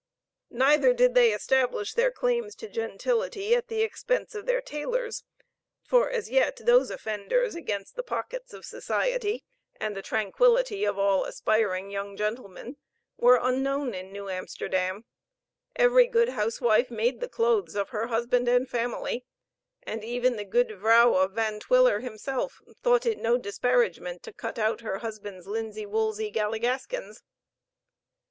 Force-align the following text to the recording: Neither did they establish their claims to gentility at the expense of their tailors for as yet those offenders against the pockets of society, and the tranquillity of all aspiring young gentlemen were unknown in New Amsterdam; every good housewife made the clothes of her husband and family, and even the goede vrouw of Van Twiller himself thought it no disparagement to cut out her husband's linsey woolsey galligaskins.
Neither 0.55 0.93
did 0.95 1.13
they 1.13 1.31
establish 1.31 1.93
their 1.93 2.09
claims 2.09 2.55
to 2.55 2.67
gentility 2.67 3.53
at 3.53 3.67
the 3.67 3.83
expense 3.83 4.33
of 4.33 4.47
their 4.47 4.59
tailors 4.59 5.23
for 5.83 6.09
as 6.09 6.27
yet 6.27 6.55
those 6.65 6.89
offenders 6.89 7.53
against 7.53 7.95
the 7.95 8.01
pockets 8.01 8.51
of 8.51 8.65
society, 8.65 9.43
and 9.79 9.95
the 9.95 10.01
tranquillity 10.01 10.85
of 10.85 10.97
all 10.97 11.23
aspiring 11.25 11.91
young 11.91 12.17
gentlemen 12.17 12.77
were 13.15 13.37
unknown 13.39 13.93
in 13.93 14.11
New 14.11 14.27
Amsterdam; 14.27 15.05
every 15.75 16.07
good 16.07 16.29
housewife 16.29 16.89
made 16.89 17.19
the 17.19 17.29
clothes 17.29 17.75
of 17.75 17.89
her 17.89 18.07
husband 18.07 18.47
and 18.47 18.67
family, 18.67 19.23
and 19.83 20.03
even 20.03 20.35
the 20.35 20.45
goede 20.45 20.71
vrouw 20.79 21.13
of 21.13 21.33
Van 21.33 21.59
Twiller 21.59 21.99
himself 21.99 22.59
thought 22.81 23.05
it 23.05 23.19
no 23.19 23.37
disparagement 23.37 24.23
to 24.23 24.33
cut 24.33 24.57
out 24.57 24.81
her 24.81 24.97
husband's 24.97 25.45
linsey 25.45 25.85
woolsey 25.85 26.31
galligaskins. 26.31 27.21